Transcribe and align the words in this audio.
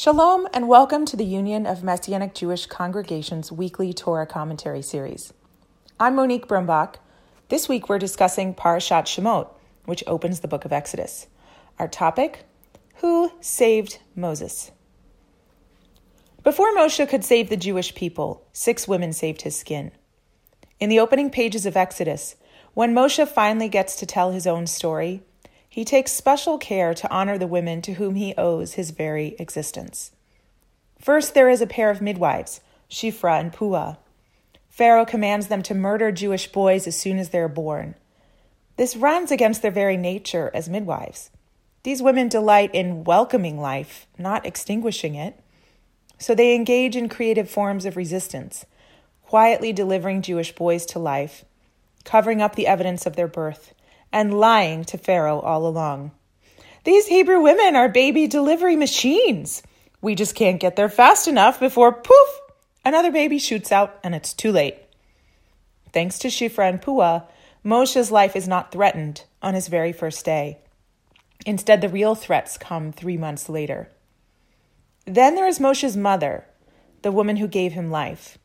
Shalom 0.00 0.46
and 0.54 0.68
welcome 0.68 1.04
to 1.06 1.16
the 1.16 1.24
Union 1.24 1.66
of 1.66 1.82
Messianic 1.82 2.32
Jewish 2.32 2.66
Congregations 2.66 3.50
weekly 3.50 3.92
Torah 3.92 4.28
commentary 4.28 4.80
series. 4.80 5.32
I'm 5.98 6.14
Monique 6.14 6.46
Brumbach. 6.46 7.00
This 7.48 7.68
week 7.68 7.88
we're 7.88 7.98
discussing 7.98 8.54
Parashat 8.54 9.06
Shemot, 9.06 9.48
which 9.86 10.04
opens 10.06 10.38
the 10.38 10.46
book 10.46 10.64
of 10.64 10.72
Exodus. 10.72 11.26
Our 11.80 11.88
topic 11.88 12.44
Who 12.98 13.32
saved 13.40 13.98
Moses? 14.14 14.70
Before 16.44 16.72
Moshe 16.76 17.08
could 17.08 17.24
save 17.24 17.48
the 17.48 17.56
Jewish 17.56 17.92
people, 17.96 18.46
six 18.52 18.86
women 18.86 19.12
saved 19.12 19.42
his 19.42 19.58
skin. 19.58 19.90
In 20.78 20.90
the 20.90 21.00
opening 21.00 21.28
pages 21.28 21.66
of 21.66 21.76
Exodus, 21.76 22.36
when 22.72 22.94
Moshe 22.94 23.26
finally 23.26 23.68
gets 23.68 23.96
to 23.96 24.06
tell 24.06 24.30
his 24.30 24.46
own 24.46 24.68
story, 24.68 25.24
he 25.68 25.84
takes 25.84 26.12
special 26.12 26.58
care 26.58 26.94
to 26.94 27.10
honor 27.10 27.38
the 27.38 27.46
women 27.46 27.82
to 27.82 27.94
whom 27.94 28.14
he 28.14 28.34
owes 28.36 28.74
his 28.74 28.90
very 28.90 29.36
existence. 29.38 30.12
First, 30.98 31.34
there 31.34 31.48
is 31.48 31.60
a 31.60 31.66
pair 31.66 31.90
of 31.90 32.02
midwives, 32.02 32.60
Shifra 32.90 33.38
and 33.38 33.52
Pua. 33.52 33.98
Pharaoh 34.68 35.04
commands 35.04 35.48
them 35.48 35.62
to 35.62 35.74
murder 35.74 36.10
Jewish 36.10 36.50
boys 36.50 36.86
as 36.86 36.96
soon 36.96 37.18
as 37.18 37.30
they 37.30 37.38
are 37.38 37.48
born. 37.48 37.94
This 38.76 38.96
runs 38.96 39.30
against 39.30 39.60
their 39.60 39.70
very 39.70 39.96
nature 39.96 40.50
as 40.54 40.68
midwives. 40.68 41.30
These 41.82 42.02
women 42.02 42.28
delight 42.28 42.74
in 42.74 43.04
welcoming 43.04 43.60
life, 43.60 44.06
not 44.18 44.46
extinguishing 44.46 45.14
it. 45.14 45.38
So 46.18 46.34
they 46.34 46.54
engage 46.54 46.96
in 46.96 47.08
creative 47.08 47.50
forms 47.50 47.84
of 47.84 47.96
resistance, 47.96 48.66
quietly 49.22 49.72
delivering 49.72 50.22
Jewish 50.22 50.54
boys 50.54 50.86
to 50.86 50.98
life, 50.98 51.44
covering 52.04 52.40
up 52.40 52.56
the 52.56 52.66
evidence 52.66 53.06
of 53.06 53.16
their 53.16 53.28
birth, 53.28 53.74
and 54.12 54.38
lying 54.38 54.84
to 54.84 54.98
Pharaoh 54.98 55.40
all 55.40 55.66
along. 55.66 56.12
These 56.84 57.06
Hebrew 57.06 57.40
women 57.40 57.76
are 57.76 57.88
baby 57.88 58.26
delivery 58.26 58.76
machines. 58.76 59.62
We 60.00 60.14
just 60.14 60.34
can't 60.34 60.60
get 60.60 60.76
there 60.76 60.88
fast 60.88 61.28
enough 61.28 61.60
before 61.60 61.92
poof, 61.92 62.40
another 62.84 63.10
baby 63.10 63.38
shoots 63.38 63.72
out 63.72 63.98
and 64.02 64.14
it's 64.14 64.32
too 64.32 64.52
late. 64.52 64.76
Thanks 65.92 66.18
to 66.20 66.28
Shifra 66.28 66.68
and 66.68 66.80
Pua, 66.80 67.24
Moshe's 67.64 68.10
life 68.10 68.36
is 68.36 68.46
not 68.46 68.72
threatened 68.72 69.24
on 69.42 69.54
his 69.54 69.68
very 69.68 69.92
first 69.92 70.24
day. 70.24 70.58
Instead, 71.44 71.80
the 71.80 71.88
real 71.88 72.14
threats 72.14 72.58
come 72.58 72.92
three 72.92 73.16
months 73.16 73.48
later. 73.48 73.90
Then 75.04 75.34
there 75.34 75.46
is 75.46 75.60
Moshe's 75.60 75.96
mother, 75.96 76.46
the 77.02 77.12
woman 77.12 77.36
who 77.36 77.48
gave 77.48 77.72
him 77.72 77.90
life. 77.90 78.38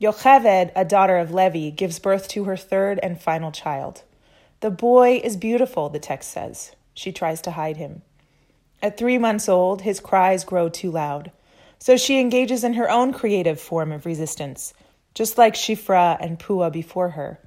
Yocheved, 0.00 0.72
a 0.74 0.84
daughter 0.84 1.18
of 1.18 1.32
Levi, 1.32 1.70
gives 1.70 1.98
birth 1.98 2.28
to 2.28 2.44
her 2.44 2.56
third 2.56 2.98
and 3.02 3.20
final 3.20 3.52
child. 3.52 4.02
The 4.60 4.70
boy 4.70 5.20
is 5.24 5.38
beautiful, 5.38 5.88
the 5.88 5.98
text 5.98 6.30
says. 6.30 6.72
She 6.92 7.12
tries 7.12 7.40
to 7.42 7.52
hide 7.52 7.78
him. 7.78 8.02
At 8.82 8.98
three 8.98 9.16
months 9.16 9.48
old, 9.48 9.82
his 9.82 10.00
cries 10.00 10.44
grow 10.44 10.68
too 10.68 10.90
loud. 10.90 11.32
So 11.78 11.96
she 11.96 12.20
engages 12.20 12.62
in 12.62 12.74
her 12.74 12.90
own 12.90 13.14
creative 13.14 13.58
form 13.58 13.90
of 13.90 14.04
resistance, 14.04 14.74
just 15.14 15.38
like 15.38 15.54
Shifra 15.54 16.18
and 16.20 16.38
Pua 16.38 16.70
before 16.70 17.10
her. 17.10 17.40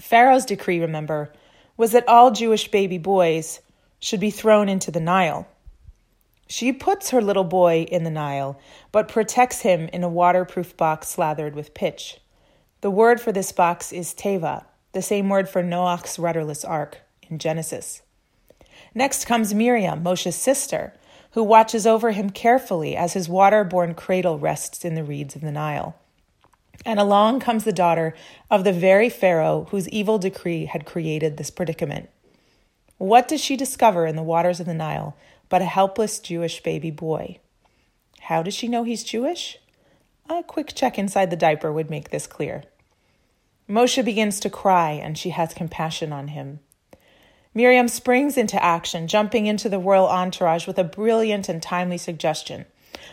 Pharaoh's 0.00 0.44
decree, 0.44 0.80
remember, 0.80 1.32
was 1.76 1.92
that 1.92 2.08
all 2.08 2.32
Jewish 2.32 2.72
baby 2.72 2.98
boys 2.98 3.60
should 4.00 4.20
be 4.20 4.30
thrown 4.30 4.68
into 4.68 4.90
the 4.90 5.00
Nile. 5.00 5.46
She 6.48 6.72
puts 6.72 7.10
her 7.10 7.22
little 7.22 7.44
boy 7.44 7.86
in 7.90 8.02
the 8.02 8.10
Nile, 8.10 8.58
but 8.90 9.08
protects 9.08 9.60
him 9.60 9.88
in 9.92 10.02
a 10.02 10.08
waterproof 10.08 10.76
box 10.76 11.08
slathered 11.08 11.54
with 11.54 11.74
pitch. 11.74 12.18
The 12.80 12.90
word 12.90 13.20
for 13.20 13.32
this 13.32 13.52
box 13.52 13.92
is 13.92 14.12
teva, 14.12 14.64
the 14.96 15.02
same 15.02 15.28
word 15.28 15.46
for 15.46 15.62
Noach's 15.62 16.18
rudderless 16.18 16.64
ark 16.64 17.02
in 17.28 17.38
Genesis. 17.38 18.00
Next 18.94 19.26
comes 19.26 19.52
Miriam, 19.52 20.02
Moshe's 20.02 20.36
sister, 20.36 20.94
who 21.32 21.42
watches 21.42 21.86
over 21.86 22.12
him 22.12 22.30
carefully 22.30 22.96
as 22.96 23.12
his 23.12 23.28
water-borne 23.28 23.92
cradle 23.92 24.38
rests 24.38 24.86
in 24.86 24.94
the 24.94 25.04
reeds 25.04 25.36
of 25.36 25.42
the 25.42 25.52
Nile. 25.52 25.96
And 26.86 26.98
along 26.98 27.40
comes 27.40 27.64
the 27.64 27.74
daughter 27.74 28.14
of 28.50 28.64
the 28.64 28.72
very 28.72 29.10
Pharaoh 29.10 29.66
whose 29.70 29.86
evil 29.90 30.18
decree 30.18 30.64
had 30.64 30.86
created 30.86 31.36
this 31.36 31.50
predicament. 31.50 32.08
What 32.96 33.28
does 33.28 33.42
she 33.42 33.54
discover 33.54 34.06
in 34.06 34.16
the 34.16 34.22
waters 34.22 34.60
of 34.60 34.66
the 34.66 34.72
Nile 34.72 35.14
but 35.50 35.60
a 35.60 35.66
helpless 35.66 36.18
Jewish 36.20 36.62
baby 36.62 36.90
boy? 36.90 37.38
How 38.20 38.42
does 38.42 38.54
she 38.54 38.66
know 38.66 38.84
he's 38.84 39.04
Jewish? 39.04 39.58
A 40.30 40.42
quick 40.42 40.74
check 40.74 40.98
inside 40.98 41.28
the 41.28 41.36
diaper 41.36 41.70
would 41.70 41.90
make 41.90 42.08
this 42.08 42.26
clear. 42.26 42.64
Moshe 43.68 44.04
begins 44.04 44.38
to 44.40 44.50
cry, 44.50 44.92
and 44.92 45.18
she 45.18 45.30
has 45.30 45.52
compassion 45.52 46.12
on 46.12 46.28
him. 46.28 46.60
Miriam 47.52 47.88
springs 47.88 48.36
into 48.36 48.62
action, 48.62 49.08
jumping 49.08 49.46
into 49.46 49.68
the 49.68 49.78
royal 49.78 50.06
entourage 50.06 50.66
with 50.66 50.78
a 50.78 50.84
brilliant 50.84 51.48
and 51.48 51.62
timely 51.62 51.98
suggestion. 51.98 52.66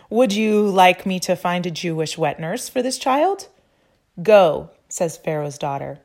Would 0.09 0.33
you 0.33 0.67
like 0.67 1.05
me 1.05 1.19
to 1.21 1.35
find 1.35 1.65
a 1.65 1.71
Jewish 1.71 2.17
wet 2.17 2.39
nurse 2.39 2.69
for 2.69 2.81
this 2.81 2.97
child? 2.97 3.47
Go, 4.21 4.69
says 4.89 5.17
Pharaoh's 5.17 5.57
daughter. 5.57 5.99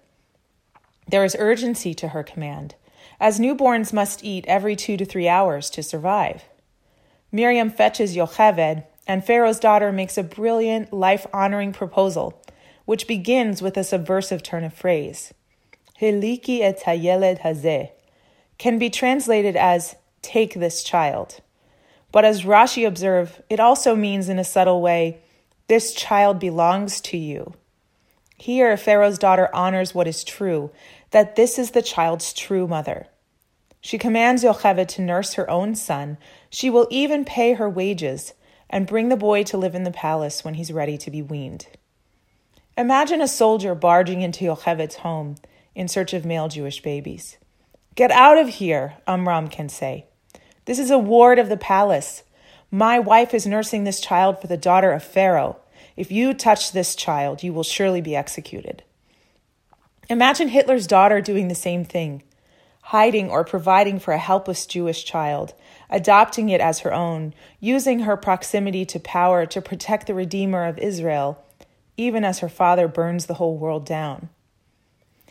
There 1.07 1.25
is 1.25 1.37
urgency 1.39 1.93
to 1.95 2.09
her 2.09 2.23
command, 2.23 2.75
as 3.21 3.41
newborns 3.41 3.93
must 3.93 4.25
eat 4.25 4.47
every 4.47 4.77
two 4.77 4.97
to 4.97 5.05
three 5.05 5.29
hours 5.29 5.69
to 5.71 5.83
survive. 5.83 6.45
Miriam 7.31 7.69
fetches 7.69 8.17
Yocheved, 8.17 8.85
and 9.07 9.25
Pharaoh's 9.25 9.59
daughter 9.59 9.93
makes 9.93 10.17
a 10.17 10.23
brilliant, 10.23 10.93
life 10.93 11.27
honoring 11.33 11.73
proposal 11.73 12.43
which 12.88 13.06
begins 13.06 13.60
with 13.60 13.76
a 13.76 13.84
subversive 13.84 14.43
turn 14.43 14.65
of 14.65 14.72
phrase. 14.72 15.34
Hiliki 16.00 16.62
et 16.62 16.81
hayeled 16.87 17.41
hazeh 17.41 17.91
can 18.56 18.78
be 18.78 18.88
translated 18.88 19.54
as 19.56 19.97
take 20.22 20.54
this 20.54 20.82
child. 20.82 21.43
But 22.12 22.25
as 22.25 22.44
Rashi 22.44 22.87
observes, 22.87 23.43
it 23.50 23.60
also 23.60 23.94
means 23.94 24.31
in 24.31 24.38
a 24.38 24.43
subtle 24.43 24.81
way, 24.81 25.19
this 25.66 25.93
child 25.93 26.38
belongs 26.38 27.03
to 27.03 27.19
you. 27.19 27.53
Here, 28.38 28.75
Pharaoh's 28.78 29.19
daughter 29.19 29.50
honors 29.53 29.94
what 29.94 30.09
is 30.09 30.25
true, 30.25 30.70
that 31.10 31.37
this 31.37 31.59
is 31.59 31.72
the 31.72 31.82
child's 31.82 32.32
true 32.32 32.66
mother. 32.66 33.06
She 33.82 33.99
commands 33.99 34.43
Yocheved 34.43 34.88
to 34.88 35.03
nurse 35.03 35.34
her 35.34 35.50
own 35.50 35.75
son. 35.75 36.16
She 36.49 36.70
will 36.70 36.88
even 36.88 37.26
pay 37.26 37.53
her 37.53 37.69
wages 37.69 38.32
and 38.70 38.87
bring 38.87 39.10
the 39.10 39.15
boy 39.15 39.43
to 39.43 39.59
live 39.59 39.75
in 39.75 39.84
the 39.84 39.91
palace 39.91 40.43
when 40.43 40.55
he's 40.55 40.72
ready 40.72 40.97
to 40.97 41.10
be 41.10 41.20
weaned. 41.20 41.66
Imagine 42.78 43.21
a 43.21 43.27
soldier 43.27 43.75
barging 43.75 44.22
into 44.22 44.44
Yocheved's 44.44 44.94
home 44.99 45.34
in 45.75 45.89
search 45.89 46.15
of 46.15 46.25
male 46.25 46.47
Jewish 46.47 46.81
babies. 46.81 47.37
Get 47.97 48.12
out 48.12 48.39
of 48.39 48.49
here, 48.49 48.94
Amram 49.05 49.49
can 49.49 49.69
say. 49.69 50.06
This 50.65 50.78
is 50.78 50.93
a 50.93 50.97
ward 50.97 51.41
of 51.41 51.49
the 51.49 51.56
palace. 51.56 52.22
My 52.71 53.00
wife 53.00 53.34
is 53.34 53.49
nursing 53.49 53.83
this 53.83 54.00
child 54.00 54.41
for 54.41 54.47
the 54.47 54.56
daughter 54.56 54.93
of 54.93 55.03
Pharaoh. 55.03 55.56
If 55.97 56.12
you 56.12 56.33
touch 56.33 56.71
this 56.71 56.94
child, 56.94 57.43
you 57.43 57.53
will 57.53 57.65
surely 57.65 58.00
be 58.00 58.15
executed. 58.15 58.84
Imagine 60.09 60.47
Hitler's 60.47 60.87
daughter 60.87 61.21
doing 61.21 61.49
the 61.49 61.56
same 61.56 61.84
thing, 61.84 62.22
hiding 62.83 63.28
or 63.28 63.43
providing 63.43 63.99
for 63.99 64.15
a 64.15 64.19
helpless 64.19 64.67
Jewish 64.67 65.05
child, 65.05 65.53
adopting 65.91 66.49
it 66.49 66.61
as 66.61 66.78
her 66.81 66.94
own, 66.94 67.34
using 67.59 68.00
her 68.00 68.17
proximity 68.17 68.87
to 68.87 69.00
power 69.00 69.47
to 69.47 69.61
protect 69.61 70.06
the 70.06 70.15
Redeemer 70.15 70.65
of 70.65 70.78
Israel 70.78 71.44
even 71.99 72.25
as 72.25 72.39
her 72.39 72.49
father 72.49 72.89
burns 72.89 73.27
the 73.27 73.35
whole 73.35 73.59
world 73.59 73.85
down. 73.85 74.31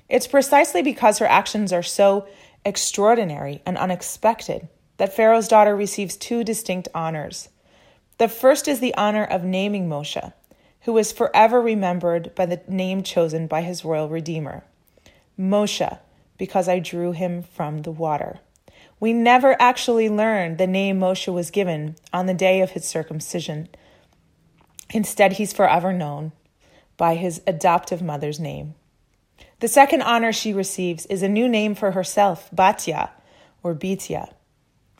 It's 0.07 0.27
precisely 0.27 0.83
because 0.83 1.17
her 1.17 1.25
actions 1.25 1.73
are 1.73 1.81
so 1.81 2.27
extraordinary 2.63 3.61
and 3.65 3.77
unexpected 3.77 4.67
that 4.97 5.15
Pharaoh's 5.15 5.47
daughter 5.47 5.75
receives 5.75 6.15
two 6.15 6.43
distinct 6.43 6.87
honors. 6.93 7.49
The 8.17 8.27
first 8.27 8.67
is 8.67 8.79
the 8.79 8.95
honor 8.95 9.23
of 9.23 9.43
naming 9.43 9.87
Moshe, 9.87 10.33
who 10.81 10.97
is 10.97 11.11
forever 11.11 11.61
remembered 11.61 12.35
by 12.35 12.45
the 12.45 12.61
name 12.67 13.03
chosen 13.03 13.47
by 13.47 13.61
his 13.61 13.85
royal 13.85 14.09
redeemer 14.09 14.63
Moshe, 15.39 15.99
because 16.37 16.67
I 16.67 16.79
drew 16.79 17.11
him 17.11 17.43
from 17.43 17.83
the 17.83 17.91
water. 17.91 18.39
We 18.99 19.13
never 19.13 19.55
actually 19.61 20.09
learn 20.09 20.57
the 20.57 20.65
name 20.65 20.99
Moshe 20.99 21.31
was 21.31 21.51
given 21.51 21.95
on 22.11 22.25
the 22.25 22.33
day 22.33 22.61
of 22.61 22.71
his 22.71 22.85
circumcision. 22.85 23.69
Instead, 24.89 25.33
he's 25.33 25.53
forever 25.53 25.93
known 25.93 26.31
by 26.97 27.15
his 27.15 27.41
adoptive 27.47 28.01
mother's 28.01 28.39
name. 28.39 28.75
The 29.59 29.67
second 29.67 30.01
honor 30.01 30.33
she 30.33 30.53
receives 30.53 31.05
is 31.05 31.23
a 31.23 31.29
new 31.29 31.47
name 31.47 31.75
for 31.75 31.91
herself, 31.91 32.49
Batya, 32.53 33.09
or 33.63 33.73
Bitya. 33.73 34.33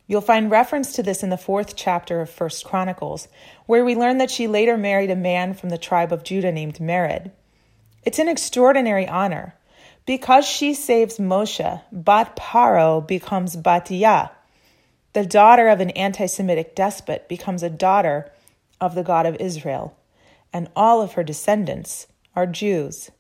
You'll 0.08 0.22
find 0.22 0.50
reference 0.50 0.94
to 0.94 1.04
this 1.04 1.22
in 1.22 1.30
the 1.30 1.38
fourth 1.38 1.76
chapter 1.76 2.22
of 2.22 2.30
First 2.30 2.64
Chronicles, 2.64 3.28
where 3.66 3.84
we 3.84 3.94
learn 3.94 4.20
that 4.20 4.32
she 4.32 4.48
later 4.48 4.78
married 4.78 5.12
a 5.12 5.16
man 5.16 5.54
from 5.54 5.70
the 5.70 5.78
tribe 5.78 6.14
of 6.14 6.24
Judah 6.24 6.52
named 6.52 6.80
Mered. 6.80 7.32
It's 8.04 8.20
an 8.20 8.30
extraordinary 8.30 9.08
honor. 9.08 9.56
Because 10.06 10.48
she 10.48 10.74
saves 10.74 11.18
Moshe, 11.18 11.82
Bat 11.92 12.38
Paro 12.38 13.06
becomes 13.06 13.58
Batya. 13.58 14.30
The 15.12 15.26
daughter 15.26 15.68
of 15.68 15.82
an 15.82 15.90
anti 15.90 16.28
Semitic 16.28 16.74
despot 16.74 17.28
becomes 17.28 17.62
a 17.62 17.70
daughter 17.70 18.32
of 18.80 18.96
the 18.96 19.04
God 19.04 19.26
of 19.26 19.36
Israel 19.42 19.94
and 20.54 20.70
all 20.76 21.02
of 21.02 21.14
her 21.14 21.24
descendants 21.24 22.08
are 22.36 22.46
Jews. 22.46 23.12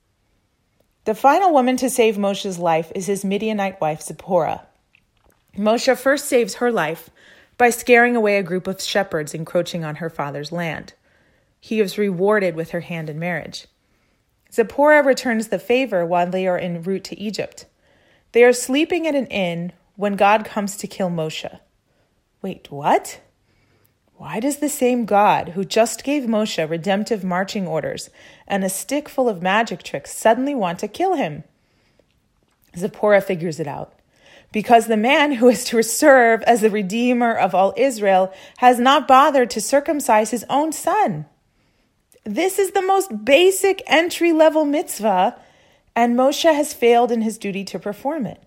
The 1.05 1.15
final 1.15 1.53
woman 1.53 1.77
to 1.77 1.89
save 1.89 2.17
Moshe's 2.17 2.59
life 2.59 2.91
is 2.93 3.07
his 3.07 3.23
Midianite 3.23 3.79
wife, 3.79 4.01
Zipporah. 4.01 4.67
Moshe 5.57 5.97
first 5.97 6.25
saves 6.25 6.55
her 6.55 6.71
life 6.71 7.09
by 7.57 7.69
scaring 7.69 8.15
away 8.15 8.37
a 8.37 8.43
group 8.43 8.67
of 8.67 8.81
shepherds 8.81 9.33
encroaching 9.33 9.83
on 9.83 9.95
her 9.95 10.09
father's 10.09 10.51
land. 10.51 10.93
He 11.59 11.79
is 11.79 11.97
rewarded 11.97 12.55
with 12.55 12.71
her 12.71 12.81
hand 12.81 13.09
in 13.09 13.17
marriage. 13.17 13.67
Zipporah 14.51 15.03
returns 15.03 15.47
the 15.47 15.59
favor 15.59 16.05
while 16.05 16.29
they 16.29 16.47
are 16.47 16.57
en 16.57 16.83
route 16.83 17.03
to 17.05 17.19
Egypt. 17.19 17.65
They 18.33 18.43
are 18.43 18.53
sleeping 18.53 19.07
at 19.07 19.15
an 19.15 19.27
inn 19.27 19.73
when 19.95 20.15
God 20.15 20.45
comes 20.45 20.77
to 20.77 20.87
kill 20.87 21.09
Moshe. 21.09 21.59
Wait, 22.41 22.71
what? 22.71 23.19
Why 24.17 24.39
does 24.39 24.57
the 24.57 24.69
same 24.69 25.05
God 25.05 25.49
who 25.49 25.63
just 25.63 26.03
gave 26.03 26.23
Moshe 26.23 26.67
redemptive 26.67 27.23
marching 27.23 27.67
orders 27.67 28.09
and 28.47 28.63
a 28.63 28.69
stick 28.69 29.07
full 29.07 29.29
of 29.29 29.43
magic 29.43 29.83
tricks 29.83 30.11
suddenly 30.11 30.55
want 30.55 30.79
to 30.79 30.87
kill 30.87 31.13
him? 31.13 31.43
Zipporah 32.75 33.21
figures 33.21 33.59
it 33.59 33.67
out. 33.67 33.93
Because 34.51 34.87
the 34.87 34.97
man 34.97 35.33
who 35.33 35.49
is 35.49 35.63
to 35.65 35.83
serve 35.83 36.41
as 36.43 36.61
the 36.61 36.71
redeemer 36.71 37.31
of 37.31 37.53
all 37.53 37.75
Israel 37.77 38.33
has 38.57 38.79
not 38.79 39.07
bothered 39.07 39.51
to 39.51 39.61
circumcise 39.61 40.31
his 40.31 40.45
own 40.49 40.71
son. 40.71 41.27
This 42.23 42.57
is 42.57 42.71
the 42.71 42.81
most 42.81 43.23
basic 43.23 43.83
entry 43.85 44.33
level 44.33 44.65
mitzvah, 44.65 45.39
and 45.95 46.17
Moshe 46.17 46.51
has 46.51 46.73
failed 46.73 47.11
in 47.11 47.21
his 47.21 47.37
duty 47.37 47.63
to 47.65 47.77
perform 47.77 48.25
it. 48.25 48.41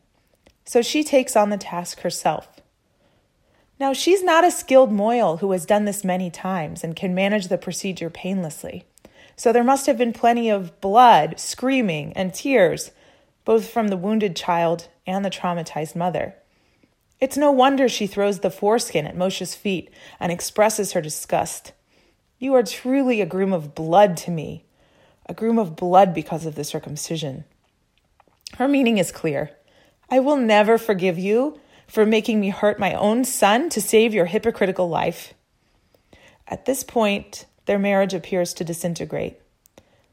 So 0.65 0.83
she 0.83 1.05
takes 1.05 1.37
on 1.37 1.51
the 1.51 1.57
task 1.57 2.01
herself. 2.01 2.60
Now, 3.81 3.95
she's 3.95 4.23
not 4.23 4.45
a 4.45 4.51
skilled 4.51 4.93
mohel 4.93 5.41
who 5.41 5.53
has 5.53 5.65
done 5.65 5.87
this 5.87 6.05
many 6.05 6.31
times 6.31 6.85
and 6.85 6.95
can 6.95 7.15
manage 7.15 7.49
the 7.49 7.57
procedure 7.57 8.11
painlessly. 8.11 8.85
So 9.37 9.55
there 9.55 9.65
must 9.65 9.87
have 9.87 9.97
been 9.97 10.13
plenty 10.13 10.51
of 10.51 10.79
blood, 10.83 11.41
screaming, 11.41 12.13
and 12.13 12.35
tears, 12.35 12.91
both 13.47 13.71
from 13.71 13.89
the 13.89 13.97
wounded 13.97 14.37
child 14.37 14.89
and 15.07 15.25
the 15.25 15.31
traumatized 15.31 15.97
mother. 15.97 16.35
It's 17.21 17.39
no 17.39 17.51
wonder 17.51 17.89
she 17.89 18.07
throws 18.07 18.41
the 18.41 18.51
foreskin 18.51 19.07
at 19.07 19.17
Moshe's 19.17 19.55
feet 19.55 19.91
and 20.21 20.31
expresses 20.31 20.93
her 20.93 21.01
disgust. 21.01 21.73
You 22.39 22.55
are 22.57 22.63
truly 22.63 23.23
a 23.23 23.27
groom 23.27 23.55
of 23.55 23.75
blood 23.75 24.19
to 24.19 24.31
me, 24.31 24.67
a 25.25 25.33
groom 25.33 25.59
of 25.59 25.75
blood 25.75 26.13
because 26.13 26.45
of 26.45 26.55
the 26.55 26.65
circumcision. 26.65 27.45
Her 28.59 28.69
meaning 28.69 28.99
is 28.99 29.11
clear. 29.11 29.53
I 30.11 30.21
will 30.21 30.37
never 30.37 30.77
forgive 30.77 31.19
you 31.19 31.59
for 31.91 32.07
making 32.07 32.39
me 32.39 32.51
hurt 32.51 32.79
my 32.79 32.95
own 32.95 33.25
son 33.25 33.69
to 33.69 33.81
save 33.81 34.15
your 34.15 34.27
hypocritical 34.27 34.89
life. 34.89 35.35
At 36.47 36.65
this 36.65 36.85
point, 36.85 37.47
their 37.67 37.81
marriage 37.81 38.15
appears 38.15 38.55
to 38.55 38.65
disintegrate. 38.65 39.39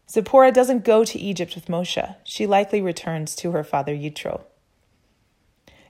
Zipporah 0.09 0.51
doesn't 0.51 0.83
go 0.83 1.05
to 1.05 1.19
Egypt 1.19 1.53
with 1.53 1.67
Moshe. 1.67 2.15
She 2.23 2.47
likely 2.47 2.81
returns 2.81 3.35
to 3.35 3.51
her 3.51 3.63
father 3.63 3.93
Yitro. 3.95 4.41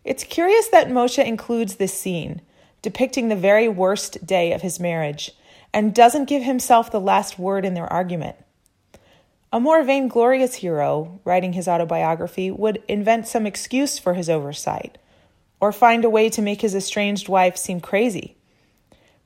It's 0.03 0.25
curious 0.25 0.67
that 0.69 0.89
Moshe 0.89 1.23
includes 1.23 1.75
this 1.75 1.97
scene, 1.97 2.41
depicting 2.81 3.29
the 3.29 3.35
very 3.37 3.69
worst 3.69 4.25
day 4.25 4.51
of 4.51 4.61
his 4.61 4.81
marriage, 4.81 5.31
and 5.73 5.95
doesn't 5.95 6.25
give 6.25 6.43
himself 6.43 6.91
the 6.91 6.99
last 6.99 7.39
word 7.39 7.63
in 7.63 7.75
their 7.75 7.91
argument. 7.91 8.35
A 9.53 9.59
more 9.61 9.83
vainglorious 9.83 10.55
hero, 10.55 11.21
writing 11.23 11.53
his 11.53 11.67
autobiography, 11.67 12.51
would 12.51 12.83
invent 12.89 13.27
some 13.27 13.45
excuse 13.45 13.97
for 13.97 14.15
his 14.15 14.29
oversight 14.29 14.97
or 15.59 15.71
find 15.71 16.05
a 16.05 16.09
way 16.09 16.29
to 16.29 16.41
make 16.41 16.61
his 16.61 16.75
estranged 16.75 17.27
wife 17.29 17.57
seem 17.57 17.79
crazy. 17.79 18.35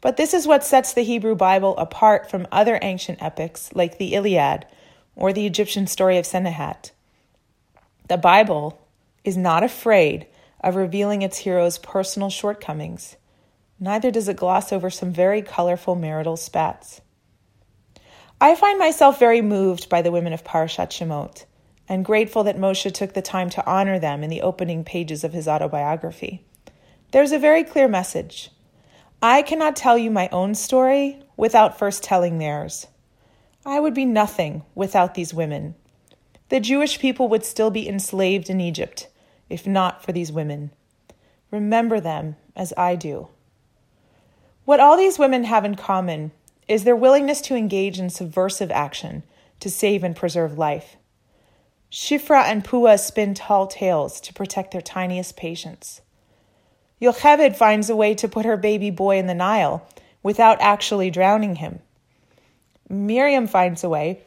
But 0.02 0.18
this 0.18 0.34
is 0.34 0.48
what 0.48 0.64
sets 0.64 0.94
the 0.94 1.04
Hebrew 1.04 1.36
Bible 1.36 1.78
apart 1.78 2.30
from 2.30 2.48
other 2.52 2.80
ancient 2.82 3.22
epics 3.22 3.70
like 3.74 3.98
the 3.98 4.14
Iliad 4.14 4.66
or 5.16 5.32
the 5.32 5.46
Egyptian 5.46 5.88
story 5.88 6.18
of 6.18 6.26
Sennehat. 6.26 6.92
The 8.08 8.18
Bible 8.18 8.82
is 9.24 9.38
not 9.38 9.64
afraid 9.64 10.26
of 10.62 10.76
revealing 10.76 11.22
its 11.22 11.40
heroes' 11.40 11.78
personal 11.78 12.30
shortcomings. 12.30 13.16
Neither 13.80 14.12
does 14.12 14.28
it 14.28 14.38
gloss 14.38 14.72
over 14.72 14.90
some 14.90 15.12
very 15.12 15.42
colorful 15.42 15.96
marital 15.96 16.38
spats. 16.38 17.02
I 18.40 18.56
find 18.56 18.80
myself 18.80 19.20
very 19.20 19.42
moved 19.42 19.90
by 19.90 20.02
the 20.02 20.12
women 20.12 20.34
of 20.34 20.44
Parashat 20.44 20.90
Shemot 20.90 21.46
and 21.88 22.06
grateful 22.06 22.44
that 22.44 22.58
Moshe 22.58 22.92
took 22.94 23.14
the 23.14 23.22
time 23.22 23.50
to 23.52 23.66
honor 23.66 24.00
them 24.00 24.24
in 24.24 24.30
the 24.30 24.42
opening 24.42 24.84
pages 24.84 25.24
of 25.24 25.34
his 25.34 25.48
autobiography. 25.48 26.46
There's 27.12 27.32
a 27.32 27.40
very 27.40 27.64
clear 27.64 27.88
message. 27.88 28.52
I 29.22 29.42
cannot 29.42 29.76
tell 29.76 29.98
you 29.98 30.10
my 30.10 30.30
own 30.32 30.56
story 30.56 31.22
without 31.38 31.78
first 31.78 32.04
telling 32.04 32.38
theirs. 32.38 32.88
I 33.66 33.80
would 33.80 33.94
be 33.94 34.06
nothing 34.06 34.64
without 34.74 35.14
these 35.14 35.34
women. 35.34 35.76
The 36.50 36.60
Jewish 36.60 37.00
people 37.00 37.28
would 37.30 37.46
still 37.46 37.70
be 37.70 37.88
enslaved 37.88 38.50
in 38.50 38.60
Egypt 38.60 39.08
if 39.52 39.68
not 39.68 40.04
for 40.04 40.12
these 40.12 40.32
women. 40.32 40.72
Remember 41.52 42.00
them 42.00 42.38
as 42.56 42.74
I 42.78 42.96
do. 42.96 43.28
What 44.64 44.80
all 44.80 44.96
these 44.96 45.20
women 45.20 45.44
have 45.44 45.66
in 45.66 45.76
common 45.76 46.32
is 46.68 46.86
their 46.86 46.96
willingness 46.96 47.42
to 47.42 47.56
engage 47.56 48.00
in 48.00 48.10
subversive 48.10 48.72
action 48.72 49.24
to 49.60 49.70
save 49.70 50.04
and 50.04 50.16
preserve 50.16 50.58
life. 50.58 50.96
Shifra 51.92 52.44
and 52.46 52.64
Pua 52.64 52.98
spin 52.98 53.34
tall 53.34 53.68
tales 53.68 54.22
to 54.22 54.34
protect 54.34 54.72
their 54.72 54.82
tiniest 54.82 55.36
patients. 55.36 56.02
Yocheved 57.02 57.56
finds 57.56 57.90
a 57.90 57.96
way 57.96 58.16
to 58.16 58.30
put 58.30 58.46
her 58.46 58.56
baby 58.56 58.90
boy 58.90 59.18
in 59.18 59.28
the 59.28 59.34
Nile 59.34 59.86
without 60.24 60.62
actually 60.62 61.10
drowning 61.12 61.56
him. 61.56 61.80
Miriam 62.88 63.46
finds 63.46 63.84
a 63.84 63.90
way 63.90 64.22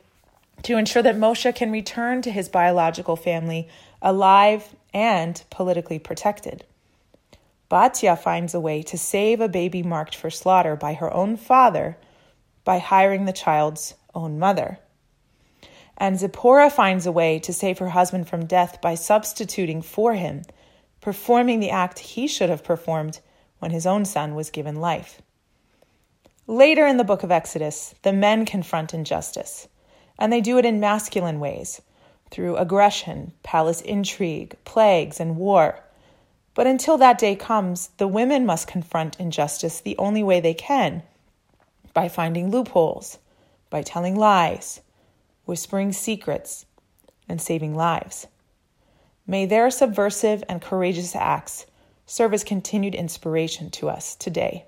to 0.63 0.77
ensure 0.77 1.03
that 1.03 1.17
Moshe 1.17 1.55
can 1.55 1.71
return 1.71 2.21
to 2.23 2.31
his 2.31 2.49
biological 2.49 3.17
family 3.17 3.69
alive 4.03 4.75
and 4.93 5.43
politically 5.51 5.99
protected. 5.99 6.65
Batya 7.71 8.19
finds 8.19 8.55
a 8.55 8.61
way 8.61 8.83
to 8.83 8.99
save 8.99 9.41
a 9.41 9.49
baby 9.49 9.83
marked 9.83 10.15
for 10.15 10.31
slaughter 10.31 10.77
by 10.77 10.95
her 10.95 11.13
own 11.15 11.37
father 11.37 11.97
by 12.65 12.79
hiring 12.79 13.25
the 13.25 13.33
child's 13.33 13.95
own 14.15 14.39
mother. 14.39 14.79
And 15.97 16.19
Zipporah 16.19 16.71
finds 16.71 17.07
a 17.07 17.13
way 17.13 17.39
to 17.41 17.53
save 17.53 17.79
her 17.79 17.91
husband 17.91 18.29
from 18.29 18.47
death 18.47 18.81
by 18.81 18.95
substituting 18.95 19.83
for 19.83 20.15
him, 20.15 20.43
performing 21.01 21.61
the 21.61 21.71
act 21.71 21.99
he 21.99 22.27
should 22.27 22.51
have 22.51 22.65
performed 22.65 23.21
when 23.59 23.71
his 23.71 23.87
own 23.87 24.05
son 24.05 24.35
was 24.35 24.51
given 24.51 24.77
life. 24.77 25.23
Later 26.47 26.87
in 26.87 26.99
the 26.99 27.05
book 27.05 27.23
of 27.23 27.31
Exodus, 27.31 27.95
the 28.03 28.13
men 28.13 28.45
confront 28.45 28.93
injustice, 28.93 29.69
and 30.19 30.33
they 30.33 30.41
do 30.41 30.59
it 30.59 30.67
in 30.67 30.81
masculine 30.81 31.41
ways 31.41 31.81
through 32.31 32.57
aggression, 32.57 33.33
palace 33.43 33.81
intrigue, 33.81 34.57
plagues, 34.65 35.21
and 35.21 35.37
war. 35.37 35.81
But 36.55 36.67
until 36.67 36.99
that 36.99 37.19
day 37.19 37.37
comes, 37.37 37.89
the 37.97 38.09
women 38.09 38.45
must 38.45 38.67
confront 38.67 39.19
injustice 39.19 39.81
the 39.81 39.97
only 39.99 40.23
way 40.23 40.41
they 40.41 40.55
can 40.55 41.03
by 41.95 42.09
finding 42.09 42.51
loopholes, 42.51 43.19
by 43.71 43.83
telling 43.83 44.17
lies, 44.17 44.81
whispering 45.45 45.93
secrets, 45.93 46.67
and 47.29 47.41
saving 47.41 47.75
lives. 47.75 48.27
May 49.27 49.47
their 49.47 49.71
subversive 49.71 50.45
and 50.49 50.61
courageous 50.61 51.17
acts 51.17 51.67
serve 52.07 52.35
as 52.35 52.45
continued 52.45 52.95
inspiration 52.95 53.71
to 53.71 53.89
us 53.89 54.15
today. 54.17 54.67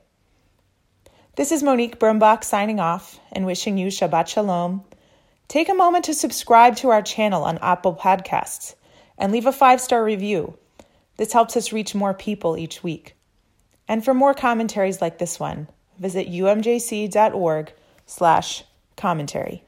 This 1.36 1.52
is 1.52 1.62
Monique 1.62 1.98
Brumbach 1.98 2.42
signing 2.44 2.80
off 2.80 3.20
and 3.30 3.44
wishing 3.44 3.76
you 3.76 3.88
Shabbat 3.88 4.26
Shalom. 4.26 4.84
Take 5.48 5.68
a 5.68 5.74
moment 5.74 6.06
to 6.06 6.14
subscribe 6.14 6.76
to 6.76 6.88
our 6.88 7.02
channel 7.02 7.44
on 7.44 7.58
Apple 7.58 7.94
Podcasts 7.94 8.74
and 9.18 9.32
leave 9.32 9.46
a 9.46 9.52
five 9.52 9.80
star 9.80 10.02
review. 10.02 10.56
This 11.18 11.32
helps 11.32 11.56
us 11.56 11.72
reach 11.72 11.94
more 11.94 12.14
people 12.14 12.56
each 12.56 12.82
week. 12.82 13.16
And 13.86 14.04
for 14.04 14.14
more 14.14 14.34
commentaries 14.34 15.00
like 15.00 15.18
this 15.18 15.38
one, 15.38 15.68
visit 15.98 16.28
umjc.org 16.28 17.72
slash 18.06 18.64
commentary. 18.96 19.65